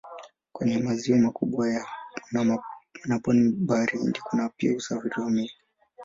[0.53, 1.67] Kwenye maziwa makubwa
[3.05, 5.53] na pwani ya Bahari Hindi kuna pia usafiri wa meli.